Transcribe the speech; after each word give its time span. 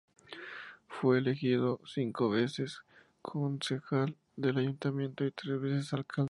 Fue 0.87 1.19
elegido 1.19 1.79
cinco 1.85 2.31
veces 2.31 2.79
concejal 3.21 4.15
del 4.35 4.57
Ayuntamiento 4.57 5.23
y 5.23 5.29
tres 5.31 5.61
veces 5.61 5.93
Alcalde 5.93 5.99
del 5.99 6.05
mismo. 6.07 6.19